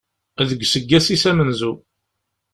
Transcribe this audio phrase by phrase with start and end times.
[0.49, 1.73] Deg useggas-is amenzu.